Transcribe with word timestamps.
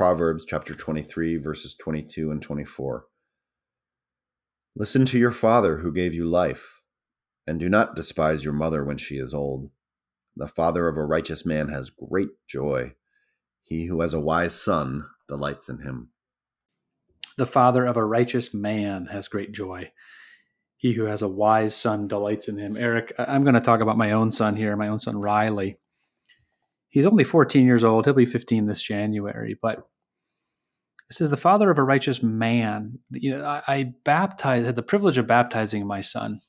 Proverbs 0.00 0.46
chapter 0.46 0.72
23, 0.72 1.36
verses 1.36 1.74
22 1.74 2.30
and 2.30 2.40
24. 2.40 3.04
Listen 4.74 5.04
to 5.04 5.18
your 5.18 5.30
father 5.30 5.76
who 5.76 5.92
gave 5.92 6.14
you 6.14 6.24
life, 6.24 6.80
and 7.46 7.60
do 7.60 7.68
not 7.68 7.96
despise 7.96 8.42
your 8.42 8.54
mother 8.54 8.82
when 8.82 8.96
she 8.96 9.16
is 9.16 9.34
old. 9.34 9.68
The 10.34 10.48
father 10.48 10.88
of 10.88 10.96
a 10.96 11.04
righteous 11.04 11.44
man 11.44 11.68
has 11.68 11.90
great 11.90 12.30
joy. 12.48 12.94
He 13.60 13.88
who 13.88 14.00
has 14.00 14.14
a 14.14 14.20
wise 14.20 14.58
son 14.58 15.04
delights 15.28 15.68
in 15.68 15.80
him. 15.80 16.08
The 17.36 17.44
father 17.44 17.84
of 17.84 17.98
a 17.98 18.04
righteous 18.06 18.54
man 18.54 19.04
has 19.12 19.28
great 19.28 19.52
joy. 19.52 19.92
He 20.78 20.94
who 20.94 21.04
has 21.04 21.20
a 21.20 21.28
wise 21.28 21.76
son 21.76 22.08
delights 22.08 22.48
in 22.48 22.56
him. 22.56 22.74
Eric, 22.78 23.12
I'm 23.18 23.42
going 23.42 23.52
to 23.52 23.60
talk 23.60 23.82
about 23.82 23.98
my 23.98 24.12
own 24.12 24.30
son 24.30 24.56
here, 24.56 24.74
my 24.76 24.88
own 24.88 24.98
son 24.98 25.20
Riley. 25.20 25.76
He's 26.90 27.06
only 27.06 27.24
14 27.24 27.64
years 27.64 27.84
old. 27.84 28.04
He'll 28.04 28.14
be 28.14 28.26
15 28.26 28.66
this 28.66 28.82
January, 28.82 29.56
but 29.60 29.88
this 31.08 31.20
is 31.20 31.30
the 31.30 31.36
father 31.36 31.70
of 31.70 31.78
a 31.78 31.82
righteous 31.82 32.22
man. 32.22 32.98
You 33.10 33.38
know, 33.38 33.44
I, 33.44 33.62
I 33.66 33.94
baptized, 34.04 34.66
had 34.66 34.76
the 34.76 34.82
privilege 34.82 35.18
of 35.18 35.26
baptizing 35.26 35.86
my 35.86 36.00
son, 36.00 36.40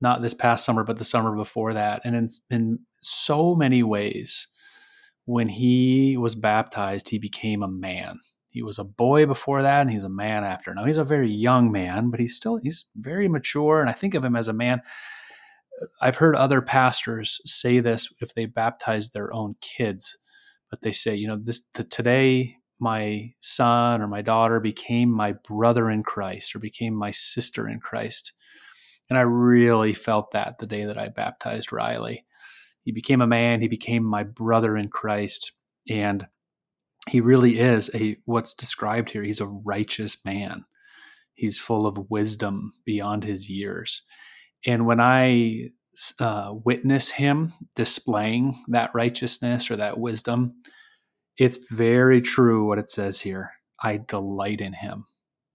not 0.00 0.22
this 0.22 0.34
past 0.34 0.64
summer, 0.64 0.84
but 0.84 0.98
the 0.98 1.04
summer 1.04 1.34
before 1.34 1.74
that. 1.74 2.02
And 2.04 2.14
in, 2.14 2.28
in 2.50 2.78
so 3.00 3.54
many 3.54 3.82
ways, 3.82 4.48
when 5.24 5.48
he 5.48 6.16
was 6.16 6.34
baptized, 6.34 7.08
he 7.08 7.18
became 7.18 7.62
a 7.62 7.68
man. 7.68 8.20
He 8.48 8.62
was 8.62 8.78
a 8.78 8.84
boy 8.84 9.24
before 9.24 9.62
that, 9.62 9.80
and 9.80 9.90
he's 9.90 10.04
a 10.04 10.10
man 10.10 10.44
after. 10.44 10.74
Now 10.74 10.84
he's 10.84 10.98
a 10.98 11.04
very 11.04 11.30
young 11.30 11.72
man, 11.72 12.10
but 12.10 12.20
he's 12.20 12.36
still 12.36 12.60
he's 12.62 12.90
very 12.96 13.26
mature, 13.26 13.80
and 13.80 13.88
I 13.88 13.94
think 13.94 14.14
of 14.14 14.24
him 14.24 14.36
as 14.36 14.48
a 14.48 14.52
man. 14.52 14.82
I've 16.00 16.16
heard 16.16 16.36
other 16.36 16.60
pastors 16.60 17.40
say 17.44 17.80
this 17.80 18.12
if 18.20 18.34
they 18.34 18.46
baptize 18.46 19.10
their 19.10 19.32
own 19.32 19.56
kids, 19.60 20.18
but 20.70 20.82
they 20.82 20.92
say, 20.92 21.14
you 21.14 21.26
know, 21.26 21.38
this 21.40 21.62
the, 21.74 21.84
today 21.84 22.56
my 22.78 23.32
son 23.38 24.02
or 24.02 24.08
my 24.08 24.22
daughter 24.22 24.58
became 24.58 25.08
my 25.08 25.32
brother 25.32 25.88
in 25.88 26.02
Christ 26.02 26.54
or 26.54 26.58
became 26.58 26.94
my 26.94 27.12
sister 27.12 27.68
in 27.68 27.78
Christ. 27.78 28.32
And 29.08 29.16
I 29.16 29.22
really 29.22 29.92
felt 29.92 30.32
that 30.32 30.58
the 30.58 30.66
day 30.66 30.84
that 30.84 30.98
I 30.98 31.08
baptized 31.08 31.72
Riley. 31.72 32.24
He 32.82 32.90
became 32.90 33.20
a 33.20 33.26
man, 33.26 33.60
he 33.60 33.68
became 33.68 34.02
my 34.02 34.24
brother 34.24 34.76
in 34.76 34.88
Christ. 34.88 35.52
And 35.88 36.26
he 37.08 37.20
really 37.20 37.60
is 37.60 37.88
a 37.94 38.16
what's 38.24 38.54
described 38.54 39.10
here. 39.10 39.22
He's 39.22 39.40
a 39.40 39.46
righteous 39.46 40.24
man. 40.24 40.64
He's 41.34 41.58
full 41.58 41.86
of 41.86 42.10
wisdom 42.10 42.72
beyond 42.84 43.22
his 43.22 43.48
years. 43.48 44.02
And 44.66 44.86
when 44.86 45.00
I 45.00 45.70
uh, 46.18 46.54
witness 46.64 47.10
him 47.10 47.52
displaying 47.74 48.56
that 48.68 48.90
righteousness 48.94 49.70
or 49.70 49.76
that 49.76 49.98
wisdom, 49.98 50.54
it's 51.36 51.72
very 51.72 52.20
true 52.20 52.66
what 52.66 52.78
it 52.78 52.88
says 52.88 53.20
here. 53.20 53.52
I 53.82 53.98
delight 54.06 54.60
in 54.60 54.74
him. 54.74 55.06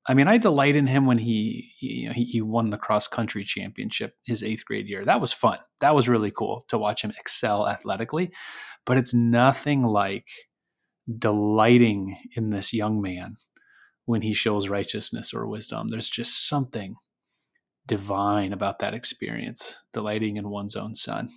I 0.10 0.14
mean, 0.14 0.28
I 0.28 0.38
delight 0.38 0.76
in 0.76 0.88
him 0.88 1.06
when 1.06 1.18
he, 1.18 1.72
you 1.82 2.08
know, 2.08 2.14
he, 2.14 2.24
he 2.24 2.42
won 2.42 2.70
the 2.70 2.78
cross 2.78 3.08
country 3.08 3.44
championship 3.44 4.16
his 4.26 4.42
eighth 4.42 4.64
grade 4.64 4.88
year. 4.88 5.04
That 5.04 5.20
was 5.20 5.34
fun. 5.34 5.60
That 5.82 5.96
was 5.96 6.08
really 6.08 6.32
cool 6.32 6.66
to 6.70 6.78
watch 6.78 7.04
him 7.04 7.14
excel 7.20 7.68
athletically. 7.68 8.32
But 8.86 8.98
it's 8.98 9.14
nothing 9.14 9.84
like 9.84 10.30
delighting 11.18 12.18
in 12.36 12.52
this 12.52 12.74
young 12.74 13.02
man 13.02 13.36
when 14.06 14.22
he 14.22 14.34
shows 14.34 14.70
righteousness 14.70 15.34
or 15.34 15.46
wisdom. 15.46 15.90
There's 15.90 16.10
just 16.10 16.48
something 16.48 16.96
divine 17.88 18.54
about 18.54 18.80
that 18.80 18.94
experience, 18.94 19.82
delighting 19.94 20.38
in 20.38 20.50
one's 20.50 20.76
own 20.76 20.94
son. 20.94 21.30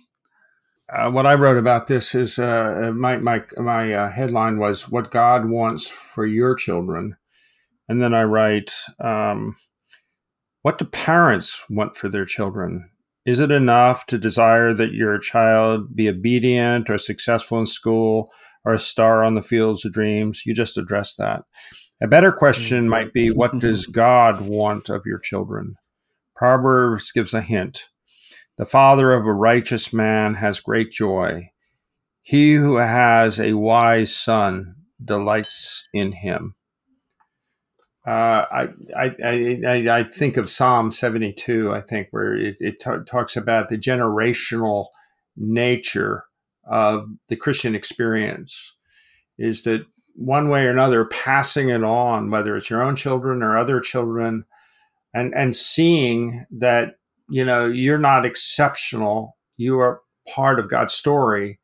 Uh, 0.91 1.09
what 1.09 1.25
I 1.25 1.35
wrote 1.35 1.57
about 1.57 1.87
this 1.87 2.13
is 2.13 2.37
uh, 2.37 2.91
my 2.93 3.17
my 3.17 3.43
my 3.57 3.93
uh, 3.93 4.11
headline 4.11 4.59
was 4.59 4.89
"What 4.89 5.11
God 5.11 5.49
Wants 5.49 5.87
for 5.87 6.25
Your 6.25 6.53
Children," 6.53 7.15
and 7.87 8.03
then 8.03 8.13
I 8.13 8.23
write, 8.23 8.73
um, 9.01 9.55
"What 10.63 10.77
do 10.77 10.85
parents 10.85 11.63
want 11.69 11.95
for 11.95 12.09
their 12.09 12.25
children? 12.25 12.89
Is 13.25 13.39
it 13.39 13.51
enough 13.51 14.05
to 14.07 14.17
desire 14.17 14.73
that 14.73 14.93
your 14.93 15.17
child 15.17 15.95
be 15.95 16.09
obedient 16.09 16.89
or 16.89 16.97
successful 16.97 17.59
in 17.59 17.67
school 17.67 18.29
or 18.65 18.73
a 18.73 18.79
star 18.79 19.23
on 19.23 19.35
the 19.35 19.41
fields 19.41 19.85
of 19.85 19.93
dreams? 19.93 20.41
You 20.45 20.53
just 20.53 20.77
addressed 20.77 21.17
that. 21.19 21.43
A 22.01 22.07
better 22.07 22.33
question 22.33 22.89
might 22.89 23.13
be, 23.13 23.29
what 23.29 23.59
does 23.59 23.85
God 24.03 24.41
want 24.41 24.89
of 24.89 25.03
your 25.05 25.19
children?" 25.19 25.75
Proverbs 26.35 27.11
gives 27.11 27.33
a 27.33 27.41
hint. 27.41 27.89
The 28.57 28.65
father 28.65 29.13
of 29.13 29.25
a 29.25 29.33
righteous 29.33 29.93
man 29.93 30.35
has 30.35 30.59
great 30.59 30.91
joy. 30.91 31.49
He 32.21 32.53
who 32.53 32.75
has 32.77 33.39
a 33.39 33.53
wise 33.53 34.15
son 34.15 34.75
delights 35.03 35.87
in 35.93 36.11
him. 36.11 36.55
Uh, 38.05 38.45
I, 38.51 38.69
I, 38.97 39.15
I, 39.23 39.99
I, 39.99 40.03
think 40.03 40.35
of 40.35 40.49
Psalm 40.49 40.89
72, 40.89 41.71
I 41.71 41.81
think, 41.81 42.07
where 42.09 42.35
it, 42.35 42.55
it 42.59 42.79
t- 42.79 42.89
talks 43.05 43.37
about 43.37 43.69
the 43.69 43.77
generational 43.77 44.87
nature 45.37 46.25
of 46.65 47.05
the 47.27 47.35
Christian 47.35 47.75
experience 47.75 48.75
is 49.37 49.63
that 49.63 49.85
one 50.15 50.49
way 50.49 50.65
or 50.65 50.71
another, 50.71 51.05
passing 51.05 51.69
it 51.69 51.83
on, 51.83 52.31
whether 52.31 52.55
it's 52.57 52.69
your 52.69 52.81
own 52.81 52.95
children 52.95 53.43
or 53.43 53.57
other 53.57 53.79
children, 53.79 54.45
and 55.13 55.33
and 55.35 55.55
seeing 55.55 56.45
that 56.51 56.95
you 57.29 57.45
know 57.45 57.67
you're 57.67 57.97
not 57.97 58.25
exceptional. 58.25 59.37
You 59.57 59.79
are 59.79 60.01
part 60.27 60.59
of 60.59 60.69
god's 60.69 60.93
story. 60.93 61.59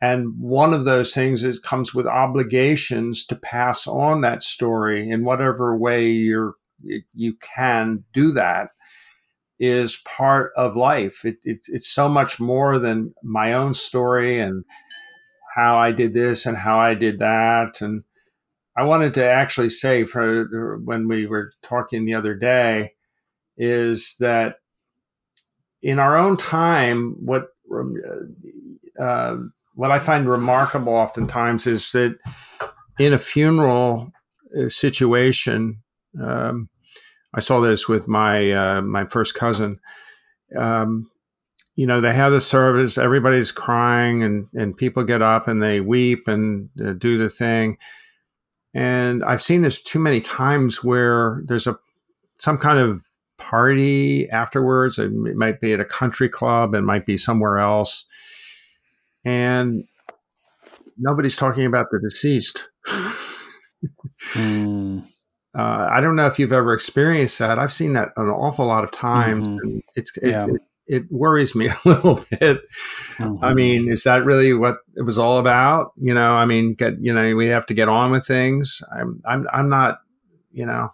And 0.00 0.38
one 0.38 0.74
of 0.74 0.84
those 0.84 1.14
things 1.14 1.42
is 1.42 1.58
comes 1.58 1.94
with 1.94 2.06
obligations 2.06 3.24
to 3.26 3.36
pass 3.36 3.86
on 3.86 4.20
that 4.20 4.42
story 4.42 5.08
in 5.08 5.24
whatever 5.24 5.76
way 5.76 6.06
you're 6.08 6.54
you 7.14 7.34
can 7.56 8.04
do 8.12 8.32
that 8.32 8.70
is 9.58 9.96
part 10.04 10.52
of 10.54 10.76
life. 10.76 11.24
It, 11.24 11.38
it, 11.44 11.64
it's 11.68 11.88
so 11.88 12.10
much 12.10 12.38
more 12.38 12.78
than 12.78 13.14
my 13.22 13.54
own 13.54 13.72
story 13.72 14.38
and 14.38 14.64
how 15.56 15.78
i 15.78 15.90
did 15.90 16.12
this 16.12 16.44
and 16.44 16.54
how 16.54 16.78
i 16.78 16.94
did 16.94 17.18
that 17.18 17.80
and 17.80 18.04
I 18.76 18.82
wanted 18.82 19.14
to 19.14 19.24
actually 19.24 19.70
say 19.70 20.04
for 20.04 20.78
when 20.84 21.08
we 21.08 21.26
were 21.26 21.52
talking 21.62 22.04
the 22.04 22.14
other 22.14 22.34
day 22.34 22.92
is 23.56 24.16
that 24.20 24.56
in 25.80 25.98
our 25.98 26.16
own 26.16 26.36
time, 26.36 27.16
what 27.24 27.48
uh, 28.98 29.36
what 29.74 29.90
I 29.90 29.98
find 29.98 30.28
remarkable 30.28 30.92
oftentimes 30.92 31.66
is 31.66 31.90
that 31.92 32.18
in 32.98 33.12
a 33.12 33.18
funeral 33.18 34.12
uh, 34.58 34.68
situation, 34.68 35.82
um, 36.22 36.68
I 37.34 37.40
saw 37.40 37.60
this 37.60 37.88
with 37.88 38.06
my 38.06 38.52
uh, 38.52 38.82
my 38.82 39.06
first 39.06 39.34
cousin. 39.34 39.80
Um, 40.56 41.10
you 41.76 41.86
know, 41.86 42.00
they 42.00 42.14
have 42.14 42.32
the 42.32 42.40
service, 42.40 42.98
everybody's 42.98 43.52
crying, 43.52 44.22
and 44.22 44.48
and 44.54 44.76
people 44.76 45.02
get 45.02 45.22
up 45.22 45.48
and 45.48 45.62
they 45.62 45.80
weep 45.80 46.28
and 46.28 46.68
uh, 46.84 46.92
do 46.92 47.16
the 47.16 47.30
thing 47.30 47.78
and 48.76 49.24
I've 49.24 49.42
seen 49.42 49.62
this 49.62 49.82
too 49.82 49.98
many 49.98 50.20
times 50.20 50.84
where 50.84 51.42
there's 51.46 51.66
a 51.66 51.78
some 52.36 52.58
kind 52.58 52.78
of 52.78 53.02
party 53.38 54.28
afterwards. 54.28 54.98
It 54.98 55.12
might 55.12 55.62
be 55.62 55.72
at 55.72 55.80
a 55.80 55.84
country 55.84 56.28
club, 56.28 56.74
it 56.74 56.82
might 56.82 57.06
be 57.06 57.16
somewhere 57.16 57.58
else, 57.58 58.04
and 59.24 59.84
nobody's 60.98 61.36
talking 61.36 61.64
about 61.64 61.86
the 61.90 61.98
deceased. 61.98 62.68
mm. 64.34 65.02
uh, 65.58 65.88
I 65.90 66.02
don't 66.02 66.14
know 66.16 66.26
if 66.26 66.38
you've 66.38 66.52
ever 66.52 66.74
experienced 66.74 67.38
that. 67.38 67.58
I've 67.58 67.72
seen 67.72 67.94
that 67.94 68.10
an 68.18 68.28
awful 68.28 68.66
lot 68.66 68.84
of 68.84 68.90
times. 68.90 69.48
Mm-hmm. 69.48 69.78
it's 69.94 70.14
it, 70.18 70.32
yeah. 70.32 70.48
it, 70.48 70.60
it 70.86 71.10
worries 71.10 71.54
me 71.54 71.68
a 71.84 71.88
little 71.88 72.24
bit. 72.30 72.60
Mm-hmm. 73.16 73.44
I 73.44 73.54
mean, 73.54 73.88
is 73.88 74.04
that 74.04 74.24
really 74.24 74.52
what 74.52 74.78
it 74.96 75.02
was 75.02 75.18
all 75.18 75.38
about? 75.38 75.92
You 75.96 76.14
know, 76.14 76.32
I 76.32 76.46
mean, 76.46 76.74
get 76.74 76.94
you 77.00 77.12
know, 77.12 77.34
we 77.34 77.46
have 77.48 77.66
to 77.66 77.74
get 77.74 77.88
on 77.88 78.10
with 78.10 78.26
things. 78.26 78.82
I'm 78.92 79.20
I'm 79.26 79.46
I'm 79.52 79.68
not, 79.68 79.98
you 80.52 80.66
know. 80.66 80.90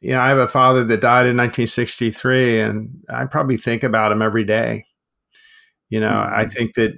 You 0.00 0.10
know, 0.10 0.20
I 0.20 0.28
have 0.28 0.38
a 0.38 0.46
father 0.46 0.84
that 0.84 1.00
died 1.00 1.26
in 1.26 1.34
1963, 1.38 2.60
and 2.60 2.90
I 3.08 3.24
probably 3.24 3.56
think 3.56 3.82
about 3.82 4.12
him 4.12 4.20
every 4.20 4.44
day. 4.44 4.84
You 5.88 6.00
know, 6.00 6.08
mm-hmm. 6.08 6.40
I 6.40 6.46
think 6.46 6.74
that 6.74 6.92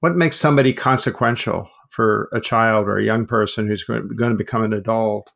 what 0.00 0.16
makes 0.16 0.36
somebody 0.36 0.72
consequential 0.72 1.68
for 1.90 2.30
a 2.32 2.40
child 2.40 2.86
or 2.88 2.96
a 2.96 3.04
young 3.04 3.26
person 3.26 3.66
who's 3.66 3.84
going 3.84 4.08
to 4.08 4.34
become 4.34 4.62
an 4.62 4.72
adult, 4.72 5.30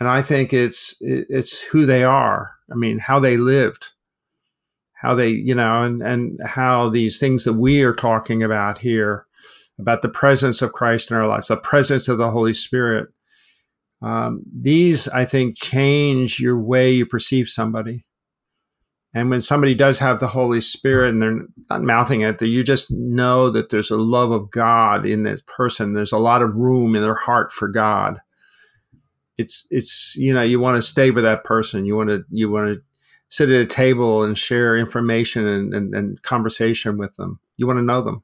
and 0.00 0.08
I 0.08 0.22
think 0.22 0.52
it's 0.52 0.96
it's 1.00 1.62
who 1.62 1.86
they 1.86 2.02
are. 2.02 2.52
I 2.70 2.74
mean, 2.74 2.98
how 2.98 3.20
they 3.20 3.36
lived 3.36 3.92
how 5.00 5.14
they, 5.14 5.28
you 5.28 5.54
know, 5.54 5.84
and, 5.84 6.02
and 6.02 6.40
how 6.44 6.88
these 6.88 7.18
things 7.18 7.44
that 7.44 7.52
we 7.52 7.82
are 7.82 7.94
talking 7.94 8.42
about 8.42 8.78
here, 8.78 9.26
about 9.78 10.02
the 10.02 10.08
presence 10.08 10.60
of 10.60 10.72
Christ 10.72 11.10
in 11.10 11.16
our 11.16 11.26
lives, 11.26 11.48
the 11.48 11.56
presence 11.56 12.08
of 12.08 12.18
the 12.18 12.30
Holy 12.30 12.52
Spirit, 12.52 13.08
um, 14.02 14.42
these, 14.52 15.08
I 15.08 15.24
think, 15.24 15.56
change 15.56 16.40
your 16.40 16.60
way 16.60 16.90
you 16.90 17.06
perceive 17.06 17.48
somebody. 17.48 18.04
And 19.14 19.30
when 19.30 19.40
somebody 19.40 19.74
does 19.74 19.98
have 20.00 20.20
the 20.20 20.28
Holy 20.28 20.60
Spirit 20.60 21.10
and 21.10 21.22
they're 21.22 21.40
not 21.70 21.82
mouthing 21.82 22.20
it, 22.20 22.42
you 22.42 22.62
just 22.62 22.90
know 22.90 23.50
that 23.50 23.70
there's 23.70 23.90
a 23.90 23.96
love 23.96 24.32
of 24.32 24.50
God 24.50 25.06
in 25.06 25.22
this 25.22 25.40
person. 25.46 25.94
There's 25.94 26.12
a 26.12 26.18
lot 26.18 26.42
of 26.42 26.54
room 26.54 26.94
in 26.94 27.02
their 27.02 27.14
heart 27.14 27.52
for 27.52 27.68
God. 27.68 28.20
It's 29.38 29.66
it's 29.70 30.14
you 30.16 30.34
know 30.34 30.42
you 30.42 30.58
want 30.60 30.76
to 30.76 30.82
stay 30.82 31.10
with 31.10 31.24
that 31.24 31.44
person. 31.44 31.84
You 31.84 31.96
want 31.96 32.10
to 32.10 32.24
you 32.28 32.50
want 32.50 32.74
to 32.74 32.82
sit 33.28 33.50
at 33.50 33.60
a 33.60 33.66
table 33.66 34.22
and 34.22 34.36
share 34.36 34.76
information 34.76 35.46
and, 35.46 35.74
and, 35.74 35.94
and 35.94 36.22
conversation 36.22 36.98
with 36.98 37.14
them. 37.16 37.38
You 37.56 37.66
want 37.66 37.78
to 37.78 37.82
know 37.84 38.02
them. 38.02 38.22